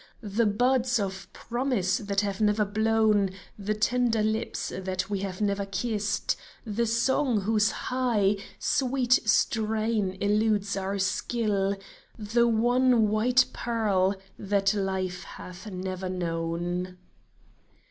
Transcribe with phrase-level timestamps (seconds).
[0.23, 3.29] The buds of promise that have never blown—
[3.69, 6.35] The tender lips that we have never kissed—
[6.65, 11.77] The song whose high, sweet strain eludes our skill—
[12.17, 16.97] The one white pearl that life hath never known